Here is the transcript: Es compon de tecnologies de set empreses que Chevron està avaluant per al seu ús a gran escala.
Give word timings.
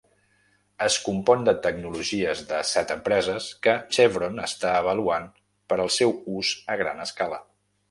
Es 0.85 0.95
compon 1.07 1.43
de 1.49 1.53
tecnologies 1.65 2.41
de 2.53 2.61
set 2.69 2.95
empreses 2.95 3.51
que 3.67 3.77
Chevron 3.99 4.43
està 4.47 4.73
avaluant 4.81 5.31
per 5.75 5.81
al 5.85 5.95
seu 6.01 6.19
ús 6.41 6.53
a 6.79 6.83
gran 6.85 7.07
escala. 7.09 7.43